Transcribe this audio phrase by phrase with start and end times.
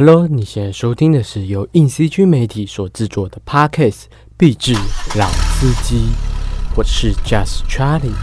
[0.00, 4.02] Hello，你现在收听的是由硬 CG 媒体所制作的 Podcast
[4.36, 4.72] 《壁纸
[5.18, 5.96] 老司机》，
[6.76, 8.14] 我是 Just Charlie，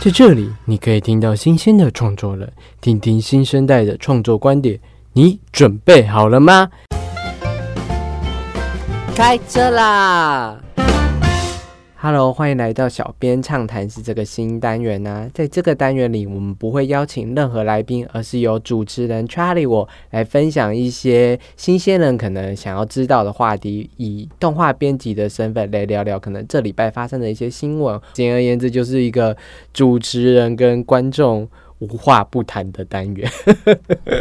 [0.00, 4.80] 在这里你可以听到新鲜的创作了，听听新生代的创作观点，
[5.12, 6.68] 你准备好了吗？
[9.14, 10.60] 开车啦！
[12.02, 15.30] ！Hello，欢迎来到小编畅谈是这个新单元呢。
[15.34, 28.00] 在这个单元里，我们不会邀请任何来宾，而是由主持人 Charlie 我来分享一些新鲜人可能想要知道的话题，以动画编辑的身份来聊聊可能这礼拜发生的一些新闻。
[28.14, 29.36] 简而言之，就是一个
[29.74, 31.46] 主持人跟观众。
[31.80, 33.30] 无话不谈的单元，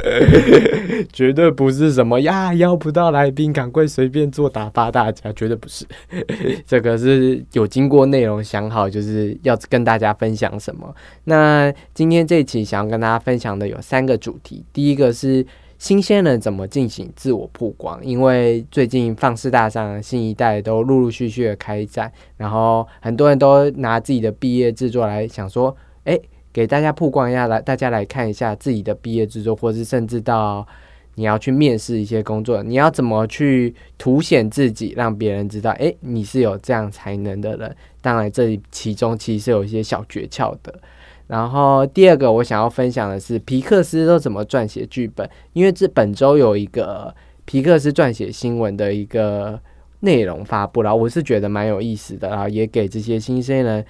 [1.12, 5.86] 绝对不是什么呀，邀不到来宾，赶快随便做打发大家，绝对不是。
[6.66, 10.96] 这个是有经过内容想好，就是要跟大家分享什么。
[11.26, 15.46] 那今天这一期想要跟大家分享的有三个主题，第一个是
[15.78, 26.18] 新鲜人怎么进行自我曝光，因为最近放肆大上新一代都陆陆续续的开战，然后很多人都拿自己的毕业制作来想说，哎。
[26.52, 30.66] 给大家曝光一下，来大家来看一下自己的毕业制作，或是甚至到
[31.16, 37.76] 你要去面试一些工作，你要怎么去凸显自己，让别人知道，哎，你是有这样才能的人。
[38.02, 40.74] 当然，这其中其实有一些小诀窍的。
[41.28, 47.14] 然后第二个，我想要分享的是皮克斯都怎么撰写剧本，因为这本周有一个
[47.46, 49.60] 皮克斯撰写新闻的一个
[50.00, 53.86] 内容发布了，我是觉得蛮有意思的，然后也给这些新鲜人。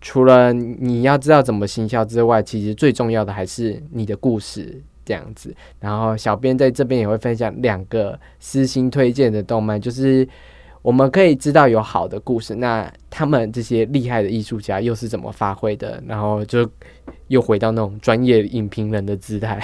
[0.00, 5.54] 除了你要知道怎么行销之外，其实最重要的还是你的故事这样子。
[5.80, 10.26] 然后小编在这边也会分享两个私心推荐的动漫，就是
[10.82, 16.02] 我们可以知道有好的故事，那他们这些厉害的艺术家又是怎么发挥的？
[16.06, 16.68] 然后就
[17.26, 19.60] 又回到那种专业影评人的姿态，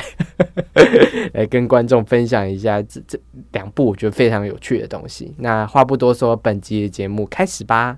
[1.32, 3.18] 来跟观众分享一下这这
[3.52, 5.32] 两部我觉得非常有趣的东西。
[5.38, 7.96] 那话不多说，本集的节目开始吧。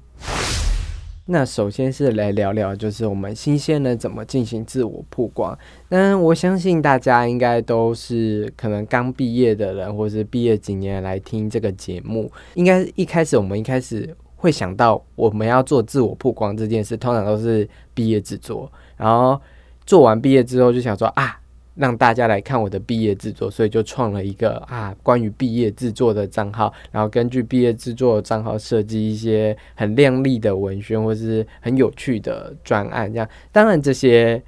[1.28, 5.58] 那首先是来聊聊，就是我们新鲜人怎么进行自我曝光。
[5.88, 12.30] 那我相信大家应该都是可能刚毕业的人，或者是毕业几年来听这个节目。
[12.54, 19.40] 应该一开始我们一开始会想到我们要做自我曝光这件事，通常都是毕业制作，然后
[19.84, 21.40] 做完毕业之后就想说啊。
[21.76, 33.12] 让大家来看我的毕业制作，所以就创了一个啊关于毕业制作的账号，然后根据毕业制作账号设计一些很亮丽的文宣或是很有趣的专案。
[33.12, 34.42] 这样，当然这些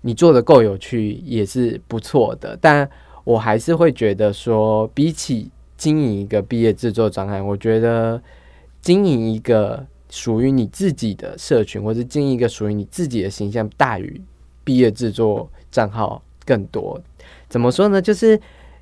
[0.00, 2.88] 你做的够有趣也是不错的，但
[3.24, 8.22] 我还是会觉得说，比起经营一个毕业制作专案，我觉得
[8.80, 14.22] 经营一个属于你自己的社群，或是经营一个属于你自己的形象，大于
[14.62, 16.22] 毕业制作账号。
[16.50, 17.00] 更多
[17.48, 18.02] 怎么说呢？
[18.02, 18.40] 就是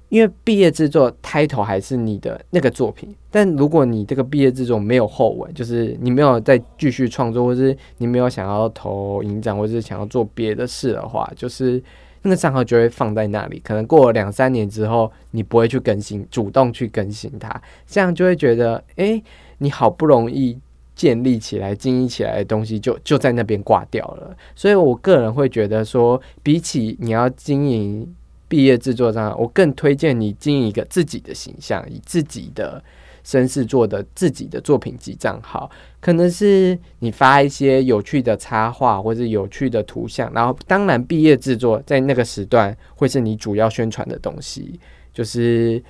[0.09, 11.83] 因为毕业制作开头还是你的那个作品，但如果你这个毕业制作没有后文，就是你没有再继续创作，或是你没有想要投影展，或是想要做别的事的话，就是
[12.23, 13.61] 那个账号就会放在那里。
[13.63, 19.23] 可能过了两三年之后，你不会去更新，主动去更新它，这样就会觉得，哎，
[19.59, 20.59] 你好不容易。
[20.99, 24.37] 建立起来、经营起来的东西，就就在那边挂掉了。
[24.57, 28.13] 所以我个人会觉得说，比起你要经营
[28.49, 32.83] 毕业制作上，我更推荐你经营一个自己的形象，以自己的
[33.23, 35.71] 身世做的自己的作品集账号。
[36.01, 44.81] 可能是你发一些有趣的插画或者有趣的图像，然后当然毕业制作在那个时段会是你主要宣传的东西。
[45.15, 45.81] 就是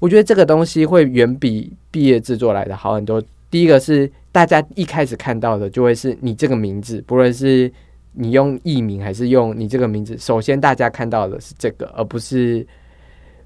[0.00, 3.22] 我觉得这个东西会远比毕业制作来的好很多。
[3.48, 4.10] 第一个是。
[4.32, 7.70] 大家一开始看到的就会是你这个名字，不论是
[8.12, 12.66] 你用艺名还是用你这个名字，首先大家看到的是这个，而不是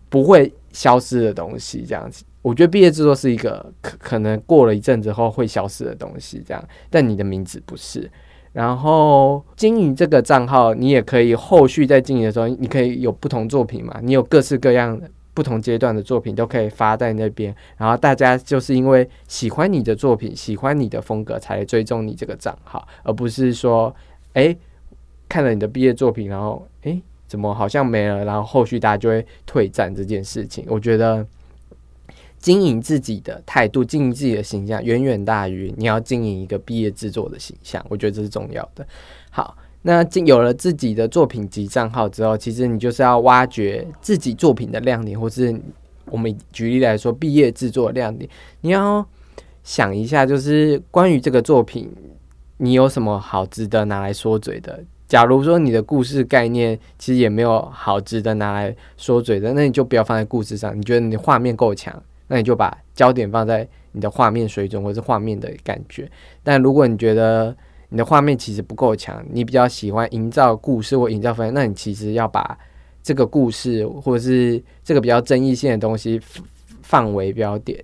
[0.09, 1.85] 不会消失的东西。
[1.87, 6.63] 这样子，我觉得毕业制作是一个可可能过了一阵之后会消失的东西，这样。
[6.91, 8.11] 但你的名字不是。
[8.53, 15.11] 然后经营这个账号，你也可以后续在经营的时候，你可以有不同作品嘛，你有各式各样的。
[15.35, 23.93] 不同阶段的作品都可以发在那边，然后大家就是因为喜欢你的作品，喜欢你的风格，才追踪你这个账号，而不是说，
[24.35, 24.57] 哎，
[25.29, 30.65] 看了你的毕业作品，然后哎，怎么好像没了，然后后续大家就会退战这件事情。
[30.69, 31.27] 我觉得
[32.39, 37.85] 经营自己的态度，经营自己的形象，远远大于你要经营一个毕业制作的形象。
[37.89, 38.87] 我觉得这是重要的。
[39.31, 39.59] 好。
[39.87, 45.55] 那有了自己的作品集账号之后，其实你就是要挖掘自己作品的亮点，或是
[46.07, 48.29] 我们举例来说，毕业制作亮点，
[48.63, 49.07] 你要
[49.63, 51.93] 想一下，就是关于这个作品，
[52.57, 54.83] 你有什么好值得拿来说嘴的？
[55.07, 60.77] 假如说你的故事概念其实也没有好值得拿来说嘴的，那你就不要放在故事上。
[60.77, 66.11] 你觉得你画面够强，那你就把焦点放在你的画面水准或是画面的感觉。
[66.43, 67.55] 但如果你觉得
[67.89, 72.59] 你的画面其实不够强，你比较喜欢营造故事或营造氛围，那你其实要把
[73.03, 76.21] 这个故事或者是这个比较争议性的东西
[76.83, 77.83] 放为标点。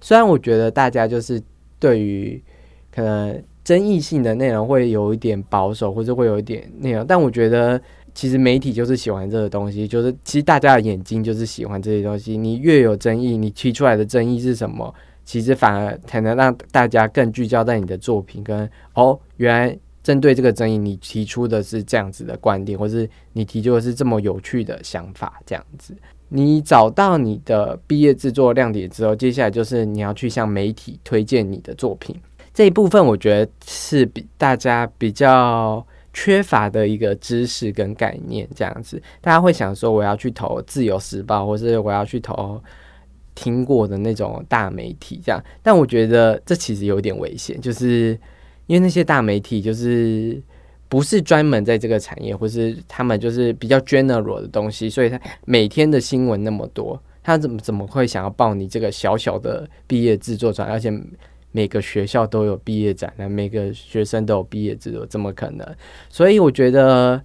[0.00, 1.40] 虽然我觉得大家就是
[1.78, 2.42] 对于
[2.90, 3.42] 可能。
[3.66, 7.82] 争议性的内容会有一点保守，或者会有一点内容，但我觉得
[8.14, 12.36] 其实媒体就是喜欢这个东西，就是其实大家的眼睛就是喜欢这些东西。
[12.36, 14.94] 你越有争议，你提出来的争议是什么，
[15.26, 18.42] 其实反而才能让大家更聚焦在你的作品。
[18.42, 25.94] 跟哦，原来针对这个争议，你提出的是这样子的观点，或是你提出的是这么有趣的想法，这样子。
[26.28, 32.16] 你找到你的毕业制作亮点之后，接下来就是你要去向媒体推荐你的作品。
[32.54, 42.60] 这一部分我觉得是比大家比较缺乏的一个知识跟概念，这样子，大家会想说我要去投《自由时报》，或是我要去投
[43.36, 45.40] 听过的那种大媒体，这样。
[45.62, 48.18] 但我觉得这其实有点危险，就是
[48.66, 50.42] 因为那些大媒体就是
[50.88, 60.92] 不是专门在这个产业，或是他们就是比较 general 的东西，所以他每天的新闻那么多，他怎么怎么会想要报你这个小小的毕业制作专，而且。
[61.52, 65.66] 每个学校都有毕业展，那每个学生都有毕业制作，怎么可能？
[66.10, 67.18] 所以我觉得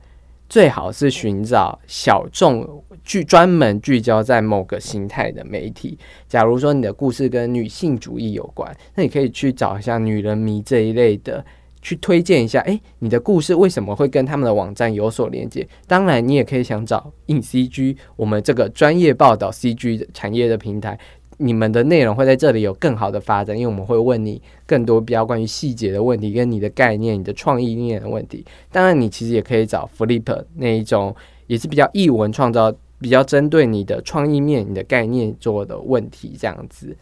[0.52, 5.98] 最好是寻找小众聚专门聚焦在某个形态的媒体。
[6.28, 11.46] 假如说你的故事跟女性主义有关，那你可以去找一下女人迷这一类的，
[11.82, 12.60] 去推荐一下。
[12.64, 15.66] 诶，你的故事为什么会跟他们的网站有所连接？
[15.88, 21.00] 当然，你也可以想找印 CG，我们这个专业报道 CG 的产业的平台。
[21.44, 28.46] 你们的内容会在这里有更好的发展，因为我们会问你更多比较关于细节的问题，跟你的概念、你的创意面的问题。
[28.72, 31.16] 当然，你其实也可以找 Flip 那一种，
[31.48, 36.96] 也是比较译文创造，比较针对你的创意面、你的概念做的问题这样子。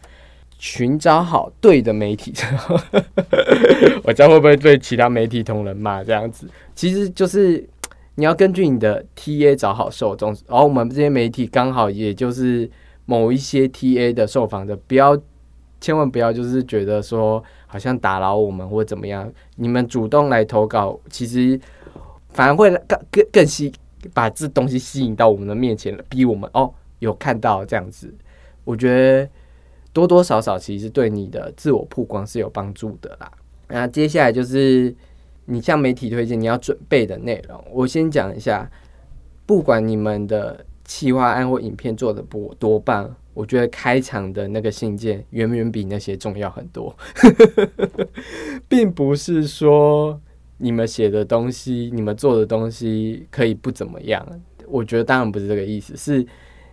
[0.57, 2.33] 寻找好对的媒体，
[4.03, 6.47] 我知道会不会对其他媒体同仁骂这样子？
[6.73, 7.67] 其实就是
[8.15, 12.69] 你要根据你的 TA 找好受众，然后我们这些媒体刚好也就是。
[13.09, 15.19] 某一些 TA 的受访者，不要，
[15.81, 21.59] 千万不要就是觉得说好像打扰我们或怎么样，你们主动来投稿，其实
[22.29, 23.73] 反而会更更更吸
[24.13, 28.13] 把这东西吸引到我们的面前，逼我们哦有看到这样子，
[28.63, 29.27] 我觉得
[29.91, 33.31] 多多少少其实对你的自我曝光是有帮助的啦。
[33.69, 34.95] 那接下来就是
[35.45, 38.69] 你向媒体推荐你要准备的内容，我先讲一下，
[39.47, 40.63] 不管你们的。
[40.89, 46.97] 企划案或影片做的不多棒，我觉得开场的那个信件远远比那些重要很多，
[48.67, 50.19] 并不是说
[50.57, 54.27] 你们写的东西、你们做的东西可以不怎么样。
[54.67, 56.25] 我觉得当然不是这个意思，是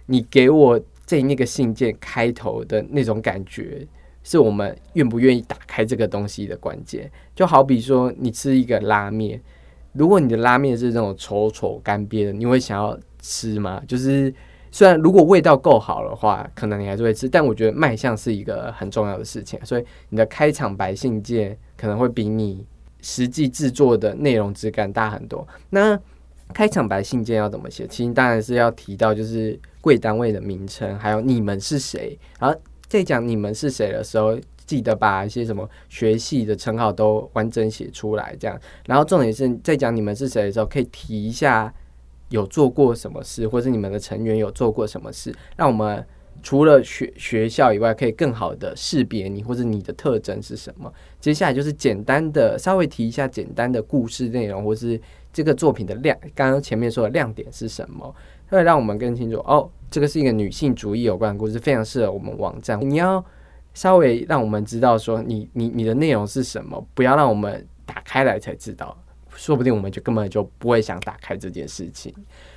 [0.06, 3.86] 你给我在那个信件开头的那种感觉，
[4.22, 7.10] 是我们愿不愿意打开这个东西的关键。
[7.34, 9.38] 就好比说，你吃一个拉面，
[9.92, 12.98] 如果你的拉面是那种稠稠干瘪的，你会想要。
[13.26, 14.32] 吃嘛，就是
[14.70, 22.64] 虽然如果味道够好的话，可能你还是会吃，但我觉得卖相是一个很重要的事情，所以你的开场白信件可能会比你
[23.00, 25.46] 实际制作的内容质感大很多。
[25.70, 25.98] 那
[26.54, 27.86] 开场白信件要怎么写？
[27.88, 32.16] 其实当然是要提到就是贵单位的名称，还有你们是谁。
[32.38, 32.56] 然后
[32.86, 38.56] 在讲你们是谁的时候，记得把一些什么学系的称号都完整写出来，这样。
[38.86, 41.72] 然后重点是在讲你们是谁的时候，可以提一下。
[42.28, 46.04] 有做过什么事，或是你们的成员有做过什么事，让我们
[46.42, 50.92] 除了学学校以外，可以更好的识别你，或者你的特征是什么？
[51.20, 55.00] 接下来就是简单的稍微提一下简单的故事内容，或是
[55.32, 58.14] 这个作品的亮，刚刚前面说的亮点是什么，
[58.48, 59.38] 会让我们更清楚。
[59.38, 62.78] 哦，这个是一个女性主义有关的故事，非常适合我们网站。
[62.80, 63.24] 你要
[63.74, 68.96] 稍微让我们知道说，你你你的内容是什么，不要让我们打开来才知道。
[69.36, 72.12] 说不定我们就根本就不会想打开这件事情，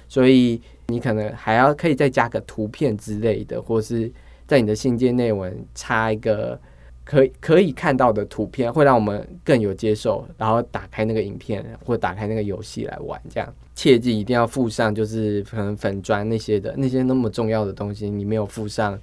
[0.07, 4.11] 所以你可能还要可以再加个图片之类的，或是
[4.47, 6.59] 在你的信件内文插一个
[7.03, 13.21] 可可以看到的图片，会让我们更有接受，然后打开那个影片或打开那个游戏来玩。
[13.29, 18.99] 这样切记一定要附上，就是可能粉砖那些的那些那么重要的东西，你没有附上，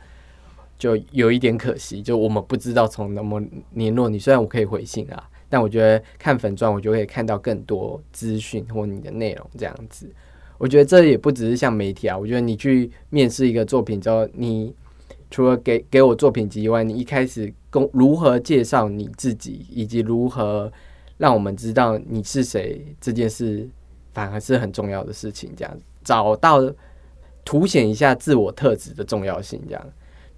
[0.79, 2.03] 就有一点可惜。
[2.03, 3.43] 就我们不知道从那么
[3.73, 5.29] 联络你，虽然我可以回信啊。
[5.49, 10.11] 但我觉得看粉钻，我就可以看到更多资讯或你的内容这样子。
[10.59, 14.75] 我觉得这也不只是像媒体啊，我觉得你去面试一个作品之后，你
[15.31, 20.73] 除了给给我作品集以外，你一开始公如何介绍你自己，以及如何
[21.19, 23.69] 让我们知道你是谁这件事，
[24.15, 25.53] 反而是很重要的事情。
[25.55, 26.63] 这样找到
[27.45, 29.87] 凸显一下自我特质的重要性，这样。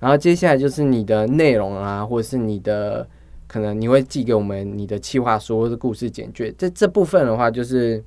[0.00, 3.09] 然后接下来就是你的内容啊，或者是你的
[3.49, 6.55] 可能你会寄给我们你的企划书或者故事简介。
[6.57, 8.00] 这这部分的话，就是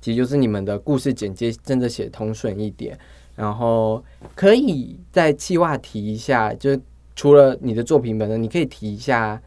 [0.00, 2.98] 其实就是你们的故事简介真的写通顺一点，
[3.36, 4.02] 然后
[4.34, 6.80] 可以在企划提一下，就是
[7.14, 9.40] 除了你的作品本身，你可以提一下。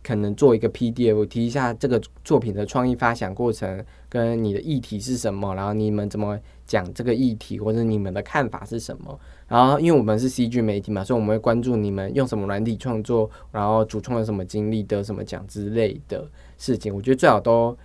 [0.00, 9.18] 可能做一个 PDF，提一下这个作品的创意发想过程，跟你的议题是什么，然后你们怎么讲这个议题，或者你们的看法是什么。
[9.48, 16.94] 然后，因为我们是 CG 媒体嘛，所以我们会关注你们用什么软体创作，然后主创有什么经历，得什么奖之类的事情。
[16.94, 17.76] 我觉得最好都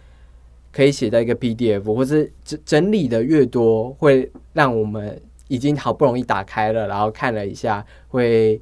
[0.71, 8.61] 可以写在一个 PDF，或是整整理的越多，会让我们已经好不容易打开了，然后看了一下，会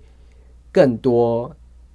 [0.72, 1.54] 更多。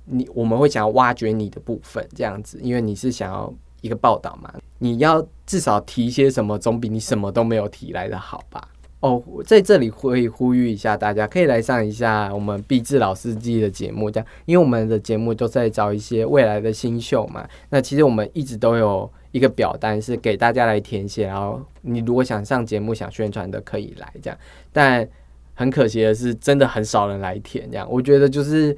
[0.08, 3.52] 你我们会想要挖掘你的部分，这样子，因为你是想要
[3.86, 8.68] 一个报道嘛，你要至少提些什么，总比你什么都没有提来的好吧？
[9.00, 17.48] 哦，在这里会呼吁一下大家，可以来上一下我们毕志老司机的节目，这样，因为我们的节目都在找一些未来的新秀嘛。
[17.70, 24.38] 那其实我们一直都有一个表单是给大家来填写，然后你如果想上节目、想宣传的，可以来这样。
[24.72, 25.08] 但
[25.54, 28.76] 很可惜的是，真的很少人来填，这样，我觉得就是。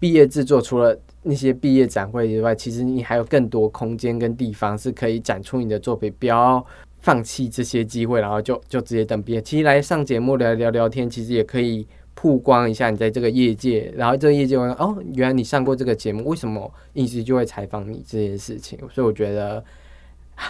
[0.00, 0.94] 毕业制作除了
[1.26, 6.64] 那些毕业展会以外，其实你还有更多空间跟地方是可以展出你的作品，不要
[7.00, 9.40] 放弃这些机会，然后就就直接等毕业。
[9.40, 18.78] 其实来上节目聊聊聊天，其实也可以曝光一下你在这个业界，然后这个业界哦，原来你上过这个节目，为什么一直就会采访你这件事情？
[18.92, 19.64] 所以我觉得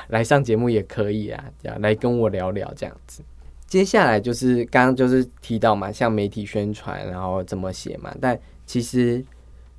[0.09, 3.23] 来上节目也可以啊，这样来跟我聊聊这样子。
[3.69, 9.25] 接下来就是刚刚就是提到嘛，像媒体宣传，然后怎么写嘛，但其实。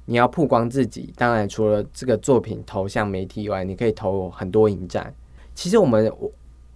[0.06, 5.14] 你要曝光自己，当然除了这个作品投向媒体以外，你可以投很多影展。
[5.54, 6.12] 其实我们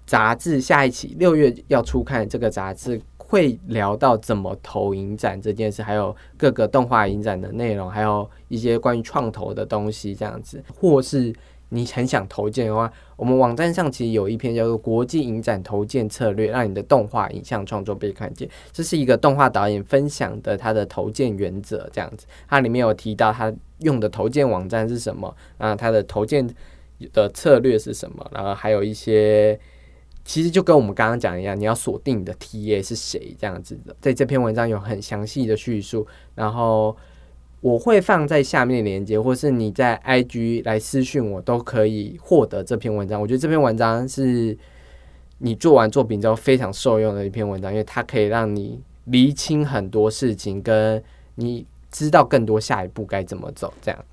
[0.05, 11.33] 杂志下一期六月要出看，这个杂志会聊到怎么投影展这件事，还有各个动画影展的内容，还有一些关于创投的东西，这样子，或是。
[11.69, 18.49] 你很想投件的话，我们网站上其实有一篇叫做《国际影展投件策略》，让你的动画影像创作被看见。
[18.71, 22.25] 这是一个动画导演分享的他的投件原则，这样子。
[22.47, 26.49] 它里面有提到他用的投件网站是什么，啊，他的投件
[27.13, 29.59] 的策略是什么，然后还有一些，
[30.25, 33.95] 其实就跟我们刚刚讲一样，你要锁定你的 TA 是谁，这样子的。
[34.01, 36.97] 在这篇文章有很详细的叙述，然后。
[37.61, 43.19] 我会放在下面链接，或是你在 IG 来私讯我，都可以获得这篇文章。
[43.19, 44.57] 我觉得这篇文章是
[45.39, 51.03] 你做完作品之后非常受用的一篇文章，因为它可以让你厘清很多事情，跟
[51.35, 53.73] 你知道更多下一步该怎么走。
[53.81, 54.05] 这样，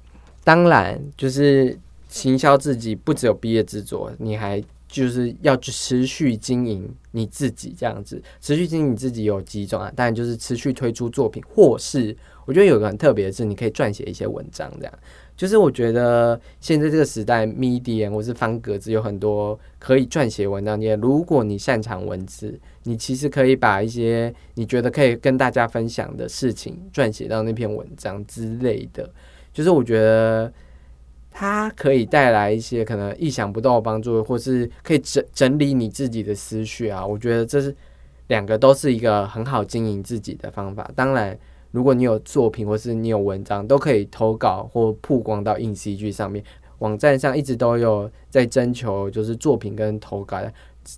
[0.42, 7.72] 当然就是行销自己不只有毕业制作，你还就是要持续经营你自己。
[7.78, 9.92] 这样子，持续经营你自己有几种啊？
[9.94, 12.16] 当然就是持续推出作品，或是。
[12.46, 14.92] 我觉得有个很特别的是，你可以撰写一些文章，这样
[15.36, 20.80] 就是我觉得现在这个时代，Medium 或是方格子有很多可以撰写文章。
[20.80, 29.10] 你如果你擅长文字，你其实可以把一些你觉得可以跟大家分享的事情撰写到那篇文章之类的。
[29.52, 30.50] 就是我觉得
[31.30, 37.06] 它可以带来一些可能意想不到的帮助，或是可以整整理你自己的思绪啊。
[37.06, 37.74] 我觉得这是
[38.28, 40.90] 两个都是一个很好经营自己的方法。
[40.94, 41.38] 当然。
[41.76, 46.42] 如果你有作品或是你有文章，都可以投稿或曝光到硬 CG 上面。
[46.78, 50.50] 网站上一直都有在征求，就是作品跟投稿的。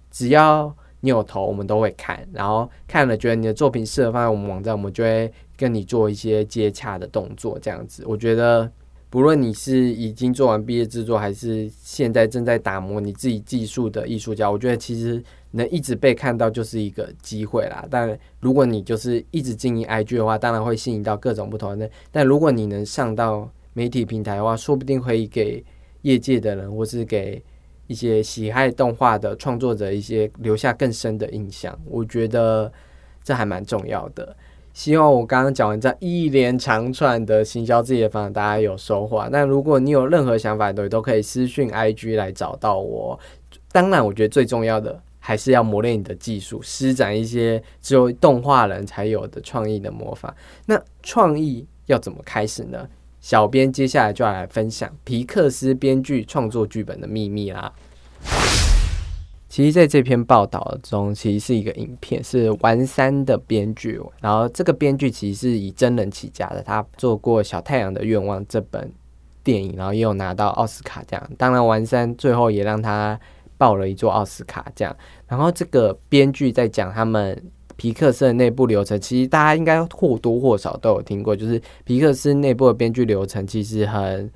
[0.09, 2.25] 只要你有投，我们都会看。
[2.33, 7.59] 然后看了觉得你的作品适合放在我们网站，我们就会跟你做一些接洽的动作。
[7.59, 8.71] 这样子，我觉得。
[9.11, 15.23] 不论你是已经做完毕业制作，还是现在正在打磨你自己技术的艺术家，我觉得其实
[15.53, 17.87] 能一直被看到就是一个机会啦。
[17.91, 21.91] 但如果你就是一直经营 IG 的话，当然会吸引到各种不同的人。
[22.11, 25.65] 但如果你能上到媒体平台的话，说不定可以给
[26.03, 27.43] 业界的人，或是给
[27.87, 31.77] 一些喜爱动画的创作者一些留下更深的印象。
[31.87, 32.71] 我觉得
[33.25, 34.37] 这还蛮重要的。
[34.79, 39.29] 希望我刚刚讲完这一连长串的行销自己的方法，大家有收获。
[39.33, 43.19] 那如果你有任何想法，都都可以私讯 IG 来找到我。
[43.73, 50.33] 当然，我觉得最重要的还是要磨练你的技术，施展一些只有动画人才有的创意的魔法。
[50.67, 52.89] 那创意要怎么开始呢？
[53.21, 57.73] 小编接下来就要来分享皮克斯编剧创作剧本的秘密啦。
[59.59, 64.01] 其实，在这篇报道中，其实是一个影片，是丸三的编剧。
[64.21, 68.89] 然后，这个编剧其实是以真人起家的，他做过《小太阳的愿望》这本
[69.43, 71.21] 电影，然后也有拿到奥斯卡奖。
[71.37, 73.19] 当然，丸三最后也让他
[73.57, 74.97] 报了一座奥斯卡奖。
[75.27, 77.37] 然后这个编剧在讲他们
[77.75, 84.31] 皮克斯的内部流程，其实大家应该或多或少都有听过，就是皮克斯内部的编剧流程其实很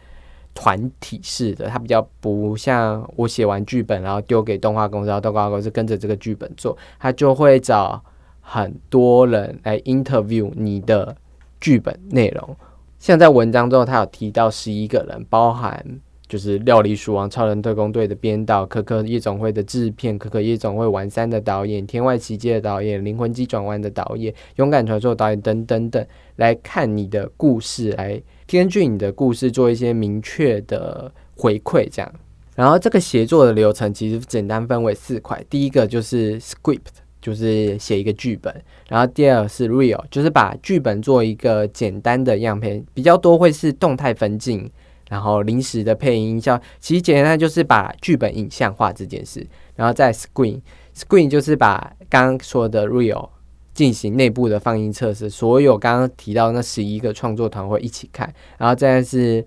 [0.54, 8.02] 团体式的，它比较不像我写完剧本然后丢给动画公司，然后动画公司跟着这个剧本做，他就会找
[8.40, 11.16] 很多人来 interview 你的
[11.60, 12.56] 剧本内容。
[12.98, 15.84] 像在文章中，他有提到十一个人，包含
[16.28, 26.06] 就是《料理鼠王》《超人特工队》的编导，《可可夜总会》的制片，《可可夜总会》玩三的导演，《天外奇迹》的导演，《灵魂机转弯》的导演，《勇敢传说》导演等等等，
[26.36, 28.22] 来看你的故事，来
[28.58, 32.14] 根据你的故事做一些明确的回馈，这样。
[32.54, 36.80] 然后这个协作的流程其实简单分为四块，第一个就是 script。
[37.22, 38.52] 就是写一个剧本，
[38.88, 44.68] 然后第二是 real，就是把剧本做一个简单的样片，比较多会是动态分镜，
[45.08, 46.60] 然后临时的配音效。
[46.80, 53.28] 其实简单就是把剧本影像化这件事，然后再 screen，screen 就是把刚刚说的 real
[53.74, 59.44] 进行内部的放映测试，所有刚刚提到那十一个创作团会一起看，然后再是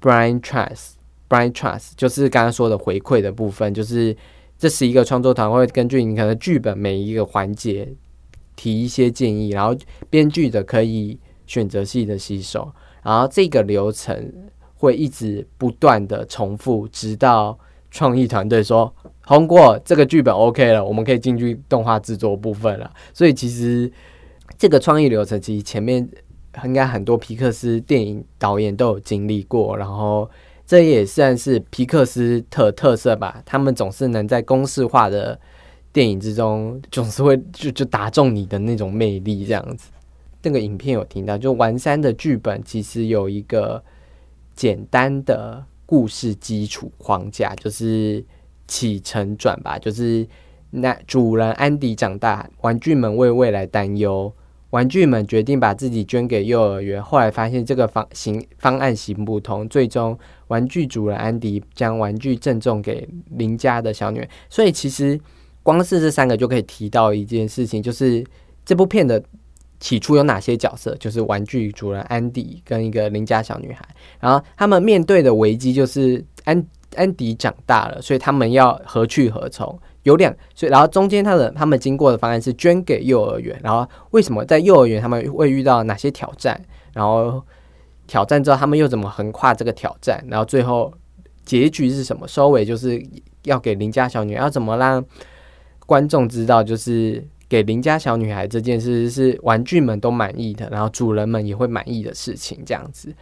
[0.00, 4.16] brain trust，brain trust 就是刚刚说的回馈的部分，就是。
[4.60, 7.94] 这十一个创作团会根据你可能剧本每一个环节
[8.56, 9.72] 提一些建议，然后
[10.10, 12.68] 编剧的可以选择性的吸收，
[13.04, 14.32] 然后这个流程
[14.74, 17.56] 会一直不断的重复，直到
[17.88, 18.92] 创意团队说
[19.28, 22.90] 通过这个剧本 OK 了，我们可以进去动画制作部分了。
[23.12, 23.90] 所以其实
[24.56, 26.08] 这个创意流程其实前面
[26.64, 30.28] 应该很多皮克斯电影导演都有经历过，然后。
[30.70, 35.40] 这也算是皮克斯特特色吧，他们总是能在公式化的
[35.94, 39.88] 电影之中，总是会就就打中你的那种魅力这样子。
[40.42, 43.82] 那个影片有听到，就完山的剧本其实有一个
[44.54, 48.22] 简单的故事基础框架，就是
[48.68, 50.24] 起承转吧，就是
[50.70, 54.32] 那主人安迪长大，玩具们为未来担忧。
[54.70, 60.16] 玩具们决定把自己捐给幼儿园，后来发现这个方行方案行不通，最终
[60.48, 64.28] 玩具主人安迪将玩具赠送给邻家的小女。
[64.50, 65.18] 所以其实
[65.62, 68.22] 光是这三个就可以提到一件事情，就是
[68.62, 69.22] 这部片的
[69.80, 73.82] 起初有哪些角色，就是玩具主人安迪跟一个邻家小女孩，
[74.20, 76.62] 然后他们面对的危机就是安
[76.98, 79.78] 安迪长大了，所以他们要何去何从？
[80.02, 86.58] 有两，所以然后中间他的他们经过的方案是捐给幼儿园，然后为什么在幼儿园他们会遇到哪些挑战？
[86.94, 87.42] 然后
[88.06, 90.24] 挑战之后他们又怎么横跨这个挑战？
[90.28, 90.92] 然后最后
[91.44, 92.26] 结局是什么？
[92.26, 93.02] 收尾就是
[93.42, 95.04] 要给邻家小女孩，要怎么让
[95.84, 103.14] 观众知道，就是给邻家小女孩这件事是玩具们都满意的，然后主人们也会满意的事情，这样子。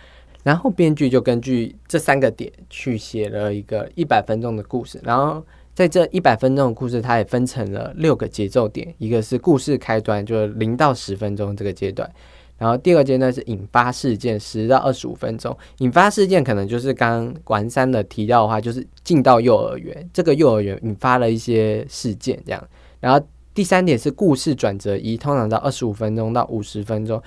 [0.47, 5.45] 然后编剧就根据这三个点去写了一个一百分钟的故事，然后。
[5.77, 12.11] 在这一百分钟的故事，它也分成了六个节奏点，一个是故事开端，就是零到十分钟这个阶段，
[12.57, 15.55] 然后第二个阶段是引发事件，十到二十五分钟。
[15.81, 22.69] 引发事件可能就是刚完三的提到的话，就是进到幼儿园，这个幼儿园引发了一些事件这样。
[22.99, 23.21] 然后
[23.53, 27.23] 第三点是故事转折一，通常到二十五分钟到五十分钟。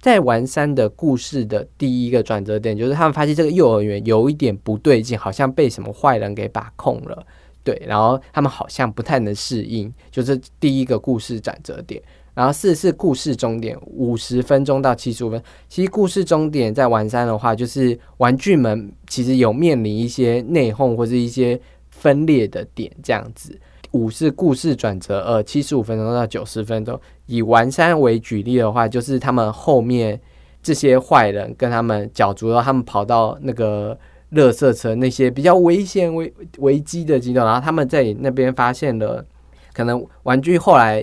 [0.00, 7.26] 在完三的故事的第一个转折点，就是他们发现这个幼儿园有一点不对劲，好像被什么坏人给把控了。
[7.64, 12.00] 对，然后他们好像不太能适应，就是第一个故事转折点。
[12.32, 15.42] 然后四是故事终点，五十分钟到七十五分。
[15.68, 23.58] 其实故事终点在玩三的话，就是玩具们其实有面临一些内讧或者一些分裂的点这样子。
[23.90, 26.98] 五是故事转折二，七十五分钟到九十分钟。
[27.28, 30.20] 以完三为举例的话，就是他们后面
[30.60, 33.96] 这些坏人跟他们角逐到他们跑到那个。
[34.32, 39.24] 垃圾车那些比较危险、危危机的阶段，然后他们在那边发现了，
[39.72, 41.02] 可能玩具后来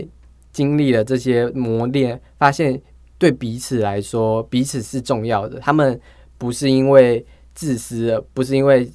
[0.51, 2.79] 经历了这些磨练，发现
[3.17, 5.59] 对彼此来说，彼此是重要的。
[5.59, 5.99] 他们
[6.37, 8.87] 不是因为自私，不是因为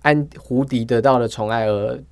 [0.00, 2.02] 安胡迪得到了宠爱而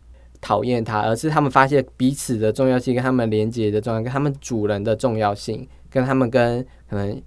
[0.40, 7.20] 讨厌他，而是他们发现彼此的重要性，跟他们连接的重要，跟他们主人的重要性，跟他们跟可能。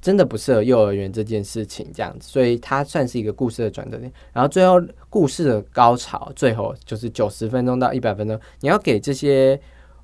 [0.00, 4.12] 真的不适合幼儿园这件事情，这样子，所以它算是一个故事的转折点。
[4.32, 9.56] 然后最后故事的高潮，最后就是九十分钟到一百分钟，你要给这些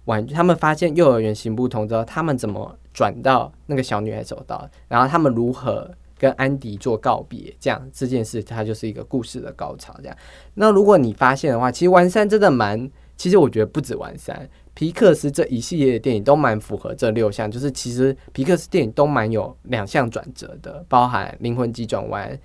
[0.04, 9.94] 玩具，他们发现幼儿园行不通之后，他们怎么转到那个小女孩走道，然后他们如何跟安迪做告别，这样这件事，它就是一个故事的高潮。
[10.02, 10.16] 这样，
[10.54, 14.48] 那如果你发现的话，其实完善真的蛮，其实我觉得不止完善。
[14.74, 22.38] 皮克斯这一系列的电影都蛮符合这六项，就是其实皮克斯电影都蛮有两项转折的，包含灵魂急转弯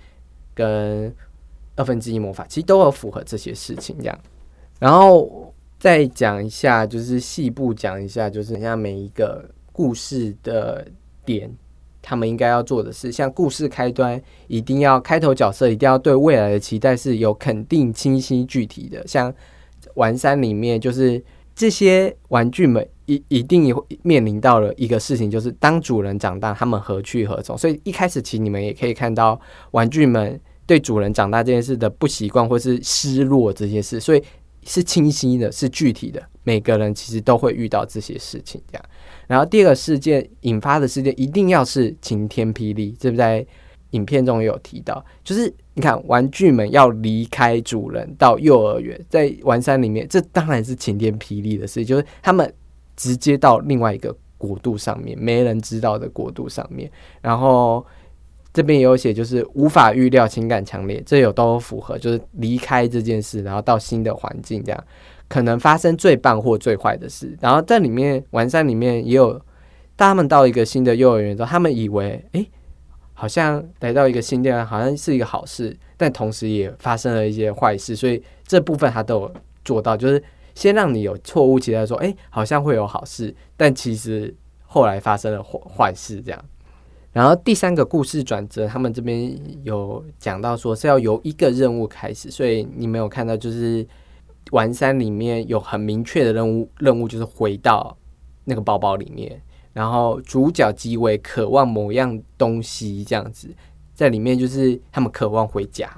[0.52, 1.14] 跟
[1.76, 4.18] 二分之一魔法，其实都有符合这些事情这样。
[4.80, 10.84] 然后再讲一下，就是细部讲一下，就是像每一个故事的
[11.24, 11.48] 点，
[12.04, 19.04] 他们应该要做的事，像故事开端一定要开头角色一定要对未来的期待是有肯定、清晰、具体的。
[19.06, 19.32] 像
[19.94, 21.22] 玩山里面，就是
[21.54, 27.56] 这些玩具们一一定会面临到了一个事情，就是当主人长大，他们何去何从？
[27.56, 29.40] 所以一开始其实你们也可以看到
[29.70, 34.22] 玩具们对主人长大这件事的不习惯或是失落这些事，所以。
[34.66, 38.84] 是清晰的，是具体的，每个人其实都会遇到这些事情，这样。
[39.26, 43.44] 然后第二个事件引发的事件一定要是晴天霹雳，这不在
[43.90, 45.04] 影片中也有提到。
[45.22, 52.52] 就是你看，玩具们要离开主人到幼儿园，在玩山里面，这当然是晴天霹雳的事，就是他们
[52.96, 57.84] 直接到另外一个国度上面，没人知道的国度上面，然后。
[58.56, 64.84] 这边也有写，就是无法预料，情感强烈，这有都符合，就是离开这件事，然后到新的环境，这样
[65.28, 67.36] 可能发生最棒或最坏的事。
[67.40, 69.40] 然后在里面，完善里面也有，
[69.96, 72.46] 他们到一个新的幼儿园之后，他们以为，哎，
[73.12, 77.96] 好像来到一个新地方，好像是一个好事，但同时也发生了一些坏事。
[77.96, 79.34] 所以这部分他都有
[79.64, 80.22] 做到，就是
[80.54, 84.34] 先让你有错误期待，说，哎，好像会有好事，但其实
[84.66, 86.44] 后来发生了坏坏事，这样。
[87.12, 89.32] 然后第三个故事转折，他们这边
[89.62, 93.86] 有讲到说是要由一个任务开始，所以你没有看到就是
[94.50, 97.96] 玩山里面有很明确的任务，任务就是回到
[98.44, 99.40] 那个包包里面，
[99.72, 103.48] 然后主角极为渴望某样东西，这样子
[103.94, 105.90] 在里面就是他们渴望回家，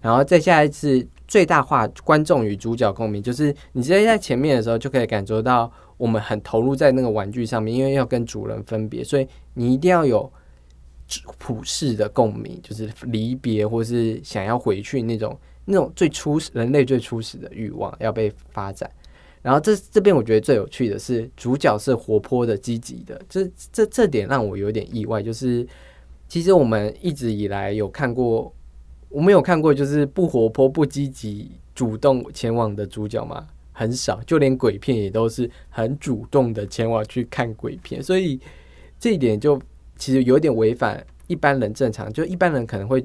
[0.00, 10.32] 然后再下一次最大化观众与主角共鸣，就是你直接在前面的时候就可以感受到我们很投入在那个玩具上面，因为要跟主人分别，所以你一定要有。
[11.40, 15.36] 普世的共鸣，就是离别或是想要回去那种
[15.70, 18.90] 那种最初始人类最初始的欲望要被发展。
[19.40, 25.22] 然后这这边我觉得最有趣的是主角是活泼的、积极的，这这这点让我有点意外。
[25.22, 25.66] 就是
[26.28, 28.52] 其实我们一直以来有看过，
[29.08, 33.46] 我们有看过就是不活泼、不积极、主动前往的主角吗？
[33.72, 38.38] 很少，就连鬼片也都是很主动的前往去看鬼片，所以
[38.98, 39.60] 这一点就。
[39.96, 43.04] 其实有点违反一般人正常，就一般人可能会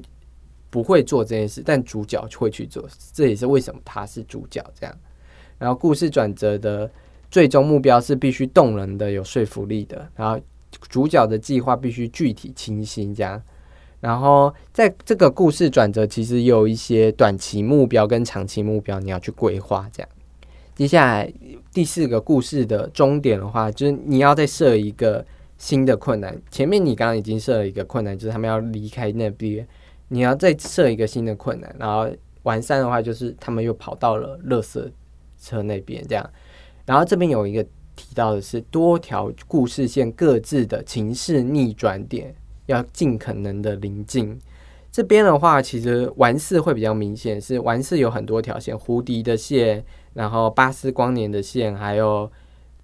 [0.76, 4.94] 不会做这件事，但主角会去做，这也是为什么他是主角这样。
[5.56, 6.90] 然后故事转折的
[7.30, 10.38] 最终目标是必须动人的、有说服力的，然后
[10.90, 13.42] 主角的计划必须具体清晰这样。
[14.00, 20.08] 然后在这个故事转折，其实有一些短期目标跟长期目标，你要去规划这样。
[20.74, 21.32] 接下来
[21.72, 25.24] 第四个故事的终点的话，就是你要再设一个。
[25.58, 29.66] 新的困难，前面你刚刚已经设了一个困难，就是他们要离开那边，
[30.08, 32.08] 你要再设一个新的困难，然后
[32.42, 34.90] 完善的话，就是他们又跑到了垃圾
[35.40, 36.30] 车那边，这样。
[36.84, 37.62] 然后这边有一个
[37.94, 42.34] 提到的是多条故事线各自的情势逆转点
[42.66, 44.38] 要尽可能的临近。
[44.92, 52.30] 这边的话，其实完事会比较明显，是完事有很多条线，胡迪的线，然后巴斯光年的线，还有。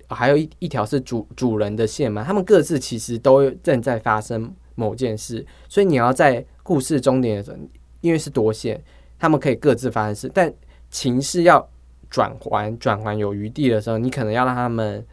[0.09, 7.57] 还有一一条是主主人的线嘛，他们各自其实都正在发生某件事，所以你要在故事终点的时候，
[8.01, 8.83] 因为是多线，
[9.19, 10.53] 他们可以各自发生事，但
[10.91, 11.69] 情势要
[12.11, 15.05] 转环转环有余地的时候，你可能要让他们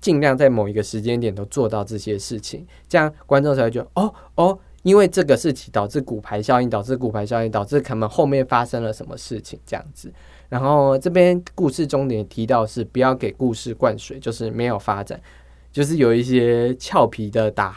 [0.00, 10.12] 尽量在某一个时间点都做到这些事情，这样观众才会觉得哦哦，因为这个事情导致骨牌效应，导致骨牌效应，导致他们后面发生了什么事情，这样子。
[10.48, 15.20] 然后这边故事终点提到是不要给故事灌水，就是没有发展，
[15.72, 17.72] 就是有一些俏皮的打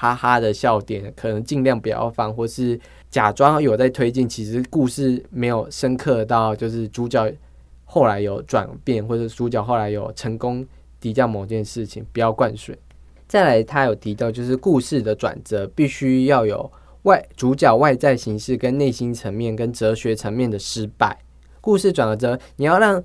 [0.00, 2.78] 哈哈的笑点，可能尽量不要放，或是
[3.10, 7.28] 假装有在推进，其实故事没有深刻到，就是主角
[7.84, 10.64] 后来有转变，或者主角后来有成功
[11.00, 12.78] 抵掉某件事情，不要灌水。
[13.26, 16.70] 再来，他有提到就是故事的转折必须要有
[17.02, 21.18] 外主角外在形式跟内心层面跟哲学层面的失败。
[21.60, 23.02] 故事转折，你要让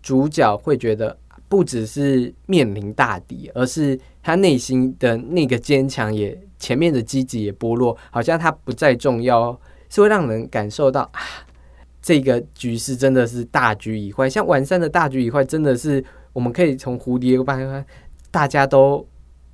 [0.00, 9.56] 主角会觉得不只是面临大敌，而是他内心的那个坚强也前面的积极也剥落，好像他不再重要，
[9.88, 11.20] 是会让人感受到啊，
[12.02, 14.28] 这个局势真的是大局已坏。
[14.28, 17.86] 像晚上的大局已坏，真的是我们可以从蝴蝶般，
[18.32, 19.06] 大家都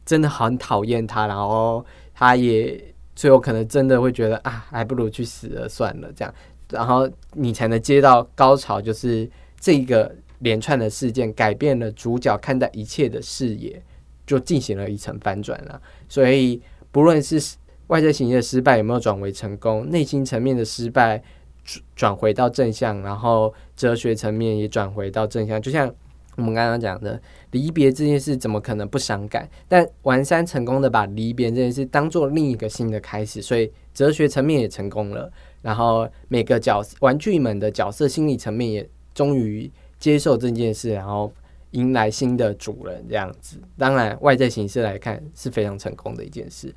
[0.07, 2.83] 真的很讨厌他，然后他也
[3.15, 6.35] 最后可能真的会觉得啊，还不如去死了算了，这样。
[6.71, 9.29] 然后你才能接到高潮，就是
[9.61, 13.83] 这个连串的事件改变了主角看待一切的视野，
[14.27, 15.81] 就进行了一层反转了。
[16.09, 17.57] 所以不论是
[17.89, 21.23] 外在形式的失败有没有转为成功，内心层面的失败，
[21.65, 25.61] 转转回到正向，然后哲学层面也转回到正向。
[25.61, 25.93] 就像
[26.37, 29.47] 我们刚刚讲的，离别这件事怎么可能不伤感？
[29.69, 35.31] 但完山成功的把离别这件事当做另一个新的开始，所以哲学层面也成功了。
[35.61, 41.31] 然后每个角玩具们的角色心理层面也终于接受这件事，然后
[41.73, 43.59] 迎来新的主人这样子。
[43.77, 46.75] 当然，外在形式来看是非常成功的一件事。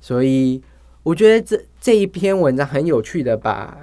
[0.00, 0.62] 所以
[1.02, 3.76] 我觉得这这一篇文章很有趣的把。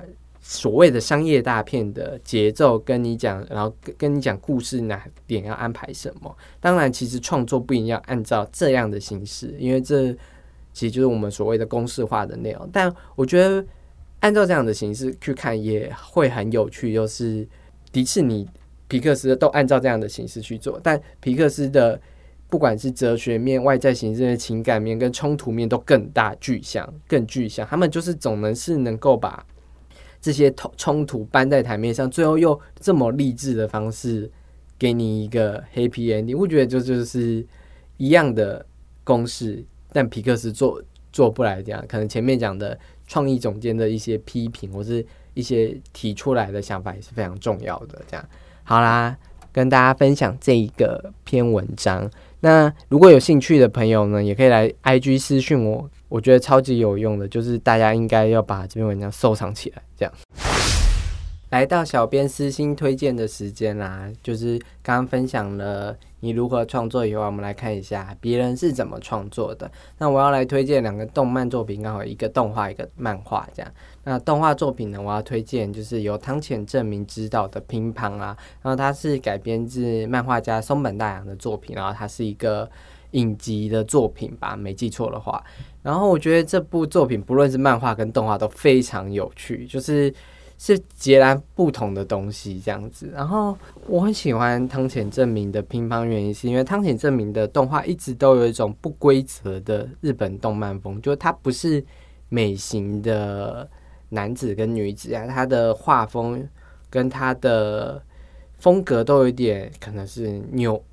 [0.44, 6.36] 所谓的商业大片的节奏，跟你讲，然后跟你讲故事哪点要安排什么？
[6.60, 10.12] 当然，其实创作不一定要按照这样的形式，因为这
[10.74, 12.68] 其实就是我们所谓的公式化的内容。
[12.74, 13.64] 但我觉得
[14.22, 16.92] 按照这样的形式去看也会很有趣。
[16.92, 17.48] 就是
[17.92, 18.46] 迪士尼、
[18.92, 22.00] 皮克斯都按照这样的形式去做，但皮克斯的
[22.50, 27.66] 不管是哲学面、外在形式的情感面跟冲突面都更大、具象、更具象。
[27.68, 29.46] 他们就是总能是能够把。
[30.24, 34.30] 这些冲突搬在台面上，最后又这么励志的方式
[34.78, 37.44] 给你一个 happy ending，我觉得就就是
[37.98, 38.64] 一样的
[39.04, 40.80] 公式，但皮克斯做
[41.12, 41.84] 做不来这样。
[41.88, 42.78] 可能前面讲的
[43.08, 48.00] 创意总监的一些批评，或是一些提出来的想法也是非常重要的。
[48.08, 48.24] 这样
[48.72, 49.18] 好啦，
[49.52, 52.10] 跟大家分享这一个篇文章。
[52.40, 59.82] 那如果有兴趣的朋友呢，也可以来 IG 私讯我，我觉得超级有用的，就是大家应该要把这篇文章收藏起来。
[59.98, 60.14] 这样，
[61.50, 69.70] 来到小编私心推荐的时间啦，就是刚刚分享了你如何创作以后，我们来看一下别人是怎么创作的。
[69.98, 73.70] 那我要来推荐两个动漫作品，刚好一个动画，一个漫画，这样。
[74.04, 75.00] 那动画作品呢？
[75.00, 82.68] 我要推荐就是由汤浅证明执导的《乒乓》啊，然后它是改编自漫画家松本大洋的作品，然后它是一个
[83.12, 85.44] 影集的作品吧，没记错的话。
[85.84, 90.12] 然后我觉得这部作品不论是漫画跟动画都非常有趣，就是
[90.58, 93.12] 是截然不同的东西这样子。
[93.14, 101.86] 然后我很喜欢汤浅证明的《乒乓》，原因是因为汤浅证明的动画一直都有一种不规则的日本动漫风，就是它不是
[102.30, 103.70] 美型的。
[104.14, 106.46] 男子跟女子啊，他的画风
[106.90, 108.04] 跟他的
[108.58, 110.84] 风格都有点可能是扭，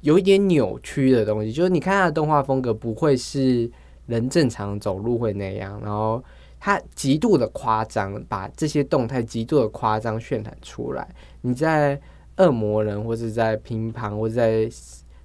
[0.00, 1.52] 有一点扭曲的东西。
[1.52, 3.68] 就是你看他的动画风格，不会是
[4.06, 6.22] 人正常走路会那样，然后
[6.60, 11.08] 他极度的夸张，把这些动态极度的夸张渲染出来。
[11.40, 12.00] 你在
[12.36, 14.68] 恶魔人或者在乒乓或者在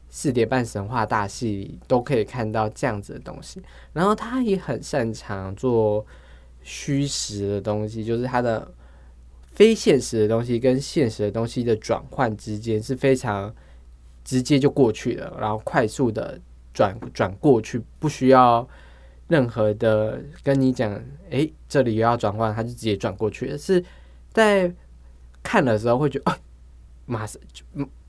[0.09, 3.61] 四点半神话大戏里都可以看到这样子的东西。
[3.93, 6.03] 然后他也很擅长做。
[6.63, 8.71] 虚实的东西，就是它的
[9.51, 13.53] 非现实的东西跟现实的东西的转换之间是非常
[14.23, 16.39] 直接就过去了，然后快速的
[16.73, 18.67] 转转过去，不需要
[19.27, 20.91] 任何的跟你讲，
[21.29, 23.57] 哎，这里要转换，它就直接转过去了。
[23.57, 23.83] 是
[24.31, 24.73] 在
[25.43, 26.37] 看的时候会觉得，啊，
[27.05, 27.63] 马上就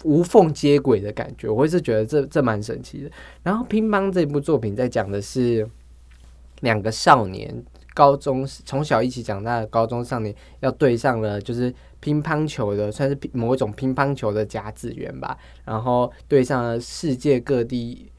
[0.04, 3.10] 无缝接轨的感觉，我会是觉得这这蛮神奇的。
[3.42, 5.68] 然后《乒乓》这部作品在讲的是
[6.60, 7.64] 两个少年。
[7.94, 15.38] 高中从小一起长大的高中少年，要对上了就是乒乓球的，算是某一种乒乓球的甲子园吧。
[15.64, 18.10] 然后对上了世界各地，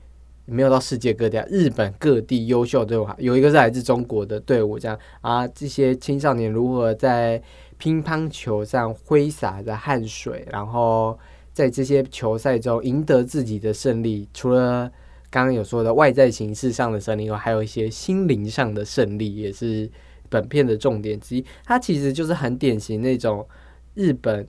[0.46, 4.80] 没有到世界各地啊，日本各地优秀队伍，有一个是来自中国的队伍。
[4.80, 7.42] 这样啊，这些青少年如何在
[7.78, 11.20] 乒乓球上挥洒着汗水，然后
[11.52, 14.30] 在这些球赛中赢得自己的胜利？
[14.34, 14.90] 除了
[15.36, 19.92] 刚刚有说的外在形式上的胜利，还有一些心灵上的胜利，也是
[20.30, 21.46] 本片的重点之一。
[21.66, 23.46] 它其实就是很典型那种
[23.96, 24.48] 日本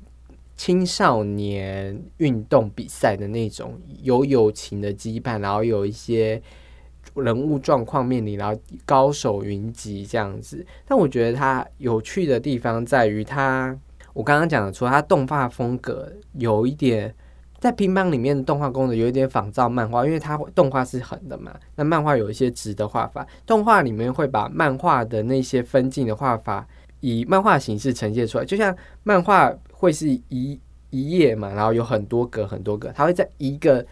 [0.56, 6.40] 青少年运动比赛的那种有友情的羁绊，然后有一些
[7.16, 10.64] 人物状况面临，然后高手云集这样子。
[10.86, 13.76] 但我觉得它有趣的地方在于，它
[14.12, 17.12] 我刚刚讲的，除了它动画风格有一点。
[17.66, 23.26] 在乒乓里面的动画功能有一点仿照漫画，因为它动画是横的嘛，那漫画有一些直的画法。
[23.44, 26.64] 动画里面会把漫画的那些分镜的画法
[27.00, 33.84] 以漫画形式呈现出来，就像漫画会是一一页嘛，然后有很多格很多格，它会在一个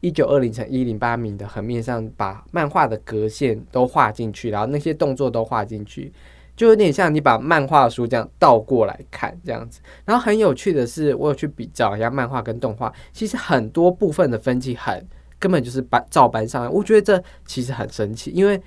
[0.00, 6.10] 一九二零乘一零八米的横面上把漫画的格线都画进去，然后那些动作都画进去。
[6.56, 15.08] 就有点像你把漫画书这样倒过来看这样子，然后很有趣的是，我有去比较一下漫画跟动画，其实很多部分的分镜很
[15.38, 18.60] 根本就是搬照搬上来，我觉得这其实很神奇，因为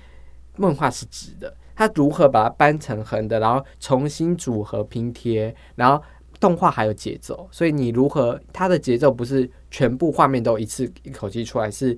[0.56, 6.02] 漫画是直的，它如何把它搬成横的，然后重新组合拼贴，然后
[6.40, 11.96] 动画还有节奏，所以你如何它的节奏不是全部画面都一次一口气出来，是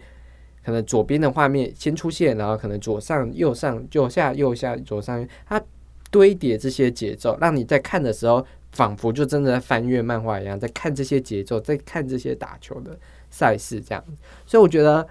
[0.63, 5.59] 可能左边的画面先出现，然后可能左上右上右下右下左上它。
[6.17, 12.99] 堆叠这些节奏，让你在看的时候，仿佛就真的在翻阅漫画一样，在看这些节奏，在看这些打球的
[13.29, 14.03] 赛事这样。
[14.47, 15.07] 所以我觉得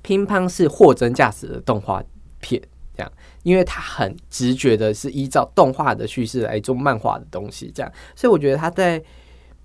[0.00, 2.02] 乒乓是货真价实的动画
[2.40, 2.58] 片，
[2.96, 7.92] 这样，因为它很直觉的是依照动画的叙事来做漫画的东西，这样。
[8.16, 9.02] 所以我觉得它在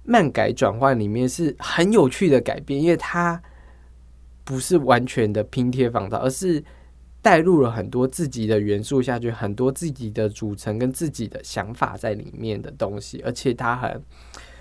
[0.04, 3.42] 漫改转换里面是很有趣的改变，因为它
[4.44, 6.62] 不是完全的拼贴仿造，而是
[7.26, 14.00] 带入了很多自己的元素下去，很多自己的组成跟自己的想法在里面的东西，而且它很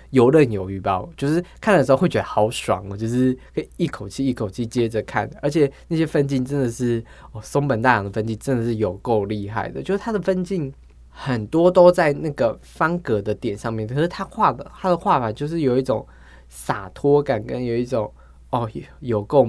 [0.09, 1.07] 游刃有余吧。
[1.15, 10.73] 就是看的时候会觉得好爽哦，就是可以一口气一口气接着看，而且那些分镜真的是哦，松本大洋的分镜真的是有够厉害的，就是他的分镜。
[11.17, 16.05] 很多都在那个方格的点上面，可是他画的他的画法就是有一种
[16.49, 18.11] 洒脱感，跟有一种
[18.49, 19.47] 哦有够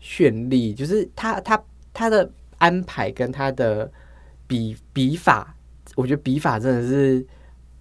[0.00, 3.90] 绚丽，就是他他他的安排跟他的
[4.46, 5.56] 笔笔法，
[5.96, 7.26] 我觉得笔法真的是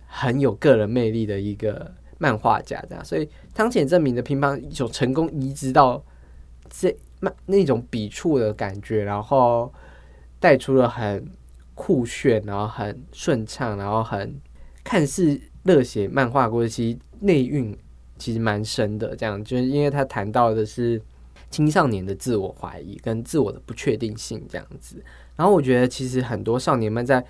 [0.05, 6.03] 很有个人魅力的一个漫画家，这样，所以汤浅证明的乒乓有成功移植到
[6.69, 9.73] 这那那种笔触的感觉，然后
[10.39, 11.25] 带出了很。
[11.73, 14.39] 酷炫，然后很顺畅，然后很
[14.83, 17.75] 看似热血漫画故事，其实内蕴
[18.19, 19.15] 其实蛮深的。
[19.15, 21.01] 这样就是因为他谈到的是
[21.51, 25.03] 青少年的自我怀疑跟自我的不确定性这样子。
[25.35, 27.23] 然后我觉得其实很多少年们在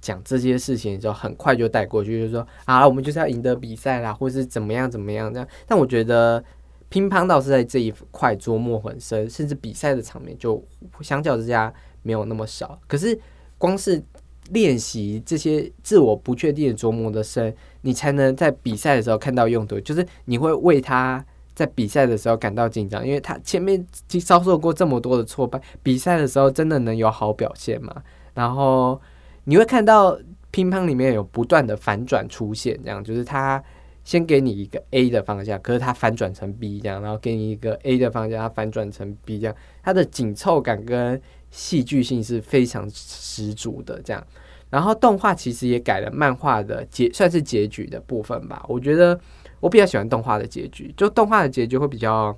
[0.00, 5.48] 讲这些事情的时候，很快就带过去，就是说啊，我们就是要赢得比赛啦，或是怎么样怎么样这样。
[5.66, 6.42] 但我觉得
[6.88, 10.64] 乒乓倒是在这一块琢磨很深，甚至比赛的场面就
[11.02, 11.70] 相较之下
[12.02, 12.80] 没有那么少。
[12.86, 13.18] 可是。
[13.56, 14.02] 光是
[14.50, 19.80] 练习这些自我不确定的琢磨的深，你才能在比赛的时候看到用途。
[19.80, 21.24] 就是你会为他
[21.54, 23.86] 在比赛的时候感到紧张，因为他前面
[24.24, 28.02] 遭受过这么多的挫败，比赛的时候真的能有好表现吗？
[28.34, 29.00] 然后
[29.44, 30.18] 你会看到
[30.50, 33.62] 乒乓里面有不断的反转出现，这样就是他
[34.02, 41.20] 先给你一个 A 的方向，可是他反转成 B 这样，然后给你一个 A 的方向，他反转成 B 这样，它的紧凑感跟。
[41.54, 44.26] 戏剧性是非常十足的，这样。
[44.70, 48.66] 然后动画其实也改了漫画的结，算是结局的部分吧。
[48.68, 49.16] 我觉得
[49.64, 52.36] 我比较喜欢动画的结局，就动画的结局会比较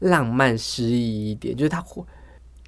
[0.00, 1.56] 浪漫诗意一点。
[1.56, 1.82] 就是他，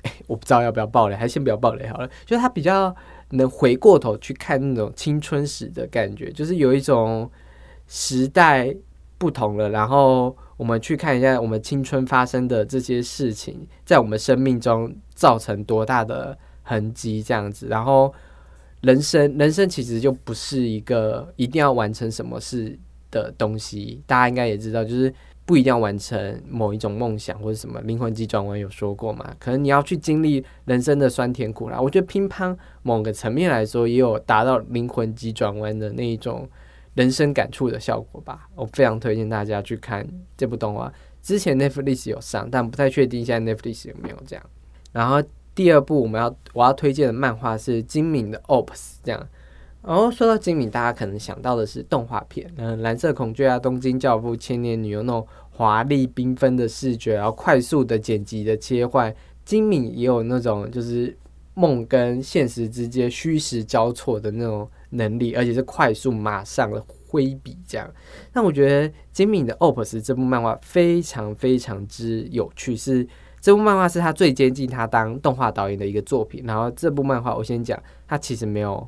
[0.04, 2.08] 哎，我不知道要不要爆雷，还是先不要爆雷好了。
[2.24, 2.96] 就是他比较
[3.32, 7.30] 能回过头去看那种青春史的感觉，就是有一种
[7.86, 8.74] 时代
[9.18, 10.34] 不同了，然后。
[10.58, 17.66] 我们去看一下我们青春发生的这些事情，在我们生命中造成多大的痕迹，这样子。
[17.66, 18.14] 然后，
[18.82, 22.78] 人生，人生其实就不是一个一定要完成什么事
[23.12, 24.02] 的东西。
[24.08, 25.14] 大家应该也知道，就是
[25.46, 27.80] 不一定要完成某一种梦想或者什么。
[27.82, 29.32] 灵魂急转弯有说过嘛？
[29.38, 31.80] 可能你要去经历人生的酸甜苦辣。
[31.80, 36.48] 我觉得乒乓某个层面来说，也有达到灵魂急转弯的那一种。
[36.94, 40.92] 人生感触的效果吧，我非常推荐大家去看这部动画。
[41.22, 44.44] 之前 Netflix 有上，但不太确定现在 Netflix 有没有这样。
[44.92, 45.16] 然后
[45.54, 49.26] 第二部我们要我要推荐的漫画是金敏的 Ops，这样。
[49.82, 59.14] 哦说到金敏，大家可能想到的是动画片，嗯，蓝色恐惧啊，东京教父，千年女优那种华丽缤纷的视觉，然后快速的剪辑的切换。
[59.44, 61.16] 金敏也有那种就是
[61.54, 64.68] 梦跟现实之间虚实交错的那种。
[64.94, 67.90] 能力，而且是快速马上的挥笔这样。
[68.34, 73.08] 那我觉得金敏的《OPUS》这部漫画非常非常之有趣，是
[73.40, 76.44] 这部漫画是他最接近他当动画导演的一个作品。
[76.46, 78.86] 然后这部漫画我先讲，他其实没有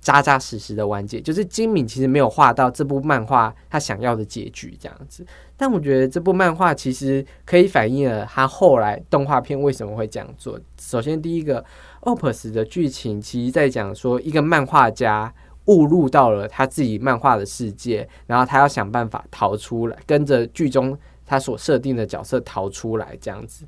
[0.00, 5.24] 扎扎实实的完结，就是金敏其实没有画到这部漫画他想要的结局这样子。
[5.56, 10.58] 但我觉得这部漫画其实可以反映了他后来动画片为什么会这样做。
[10.80, 11.64] 首先第一个。
[12.02, 15.30] Opus 的剧情其实在讲说，一个漫画家
[15.66, 23.66] 误入到了他自己漫画的世界，然后他要想办法逃出来，跟着剧中他所设定的角色逃出来，这样子。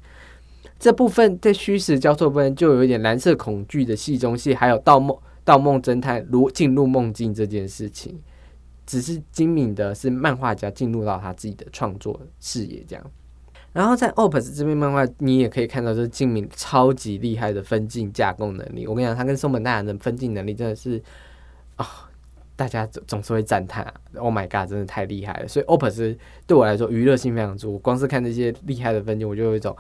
[0.78, 8.20] 这部分在虚实交错部分就有一点蓝色恐惧的戏中戏，还有盗梦盗梦侦探如进入梦境这件事情，
[8.86, 13.10] 只是精明的是漫画家进入到他自己的创作视野这样。
[13.72, 18.86] 然后在 OPUS 这边漫画，你也可以看到，就是金敏超级厉害的分镜架构能力。
[18.86, 21.02] 我跟你讲，他跟松本大洋的分镜能力真的是
[21.76, 21.86] 啊，
[22.54, 25.48] 大家总总是会赞叹啊！Oh my god，真的太厉害了！
[25.48, 27.78] 所以 OPUS 对我来说娱乐性非常足。
[27.78, 29.74] 光是看那些厉害的分镜，我就有一种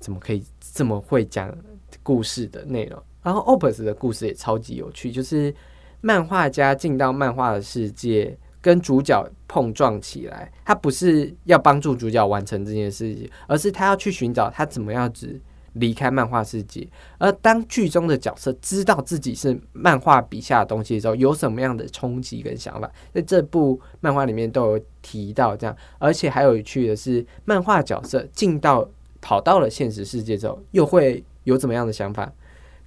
[0.00, 0.42] 怎么可以
[0.74, 1.56] 这么会讲
[2.02, 3.00] 故事的内容。
[3.28, 5.54] 然后 OPUS 的故事也超级有趣，就是
[6.00, 8.34] 漫画家进到漫画的世界。
[8.60, 15.40] 跟主角碰撞起来，他不是要帮助主角完成这件事情，而是他要去寻找他怎么样子
[15.74, 16.86] 离开漫画世界。
[17.18, 25.56] 而当剧中的角色知道自己是漫画笔下的东西的时候，有什么样的冲击跟想法，在这部漫画里面都有提到。
[25.56, 28.86] 这样，而且还有趣的是，漫画角色进到
[29.20, 32.30] 跑到了现实世界之后，又会有怎么样的想法？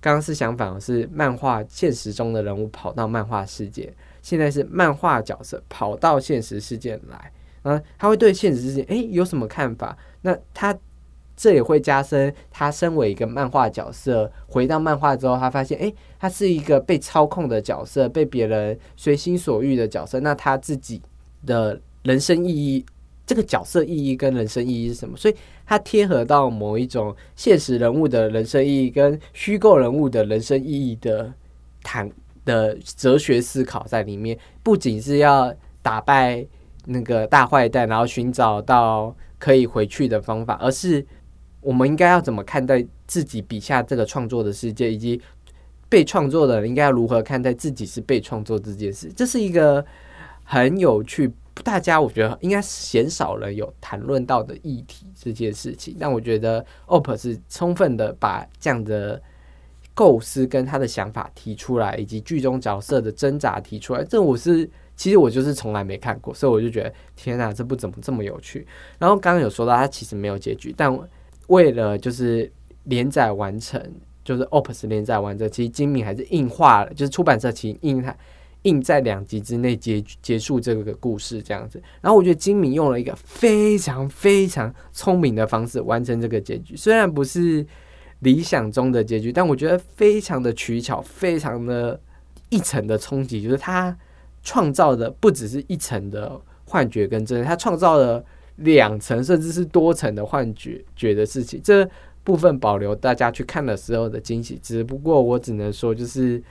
[0.02, 7.32] 刚刚是相反，是漫画现实中的人物跑到漫画世界，现在是漫画角色跑到现实世界来。
[7.62, 9.95] 啊，他会对现实世界诶有什么看法？
[10.24, 10.76] 那他
[11.38, 20.20] 这也会加深他身为一个漫画角色，回到漫画之后，他发现诶，他是一个被操控的角色，被别人随心所欲的角色。
[20.22, 20.99] 那他自己
[21.45, 22.84] 的人生意义，
[23.32, 25.15] 这个角色意义跟人生意义是什么？
[25.15, 31.34] 所以，它贴合到某一种现实人物的人生意义跟虚构人物的人生意义的
[31.82, 32.11] 谈
[32.43, 36.45] 的哲学思考在里面，不仅是要打败。
[36.86, 41.05] 那个大坏蛋，然后寻找到可以回去的方法，而是
[41.61, 45.21] 我们应该要怎么看待自己笔下这个创作的世界，以及
[45.88, 49.13] 被创作的人应该要如何看待自己是被创作这件事。
[49.15, 49.86] 这是一个
[50.43, 51.32] 很有趣，
[51.64, 55.95] 大家我觉得应该鲜少人有谈论到的议题这件事情。
[55.99, 59.22] 但我觉得 OP 是充分的把这样的
[59.93, 64.04] 构思跟他的想法提出来，以及剧中角色的挣扎提出来。
[64.04, 64.70] 这我是。
[64.93, 68.68] 其实我就是从来没看过，所以我就觉得天哪，这部怎么这么有趣？
[68.99, 70.95] 然后刚刚有说到，它其实没有结局，但
[71.47, 72.52] 为了就是
[72.84, 73.82] 连载完成，
[74.24, 78.16] 就是 OPUS 连载完成，其实金明还是硬化了，就是出版社其实硬它
[78.64, 81.82] 硬在两集之内结结束这个故事这样子。
[82.01, 87.66] 然后我觉得金敏用了一个非常非常聪明的方式完成这个结局，虽然不是
[88.20, 91.99] 理想中的结局，但我觉得非常的取巧，非常的
[92.49, 93.97] 一层的冲击，就是他。
[94.43, 101.62] 创造的不只是一层的幻觉跟真，他创造了两层甚至是多层的幻觉觉的事情。
[101.64, 101.88] 这
[102.24, 104.57] 部分保留大家去看的时候的惊喜。
[104.59, 106.41] 只不过我只能说，就是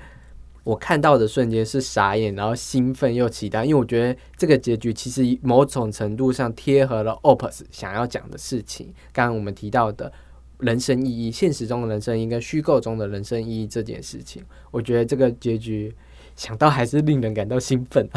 [0.65, 8.93] 我看到的瞬间是傻眼，然后兴奋又期待，因为我觉得这个结局其实某种程度上贴合了 OPUS 想要讲的事情。
[9.13, 10.13] 刚刚我们提到的
[10.59, 15.95] 人生意义、现实中的人生意义跟虚构中的人生意义这件事情，我觉得这个结局。
[16.37, 18.09] 想到还是令人感到兴奋。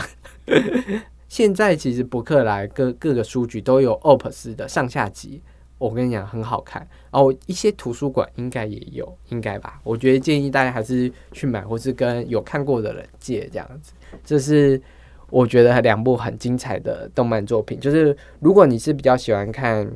[1.28, 5.42] 现在其实博客来各各个书局都有 OPUS 的上下集，
[5.88, 6.88] 我跟你讲很好看。
[7.12, 9.80] 然后一些图书馆应该也有，应该吧？
[9.84, 13.94] 我觉得建议大家还是去买，或是跟有看过的人借这样子。
[14.24, 14.82] 这是
[15.30, 17.80] 我觉得两部很精彩的动漫作品。
[17.80, 19.92] 就是如果你是比较喜欢看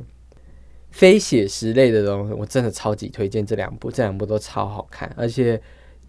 [0.90, 5.60] 非写实类的东西，我真的超级推荐这两部，这两部都超好看，而且。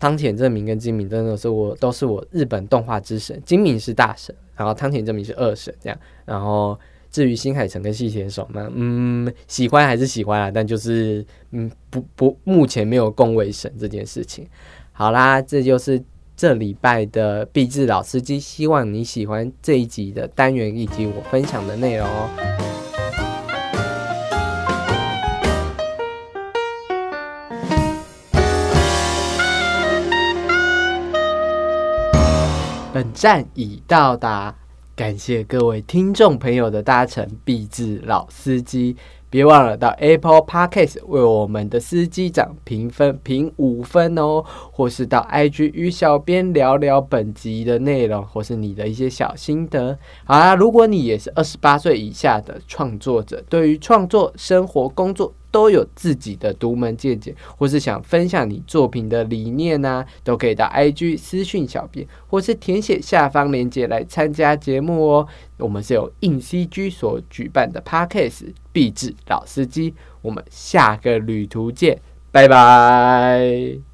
[0.01, 5.99] 汤浅证明跟金敏真的是我都是我日本动画之神，金敏是大神，然后汤浅证明是二神这样。
[6.23, 6.79] 然后
[7.11, 14.47] 至于新海诚跟细田守嘛，嗯，喜欢还是喜欢啊，但就是嗯不不，目前没有共为神这件事情。
[14.91, 16.01] 好啦，这就是
[16.35, 22.29] 这礼拜的毕志老司机，希望你喜欢这一集的单元以及我分享的内容哦。
[32.91, 34.53] 本站已到达，
[34.99, 37.25] 感谢各位听众朋友的搭乘。
[37.45, 38.97] 必智老司机，
[39.29, 44.43] 别忘了到 Apple Podcast 为我们的司机长评分评五分哦，
[44.73, 49.97] 或是到 IG 与小编聊聊本集的内容，或是你的一些小心得。
[50.25, 55.33] 好啦，如果你也是二十八岁以下的创作者，对于创作、生活、工作。
[55.51, 65.27] 都有自己的独门见解，或是想分享你作品的理念呢，都可以到 IG 私讯小编，或是填写下方链接来参加节目哦。
[65.57, 71.99] 我们是由硬 CG 所举办的 Parkes 必智老司机，我们下个旅途见，
[72.31, 73.88] 拜拜。